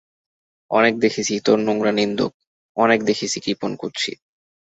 [0.71, 2.31] অনেক দেখেছি ইতর নোংরা নিন্দুক,
[2.77, 4.19] অনেক দেখেছি কৃপণ কুৎসিত।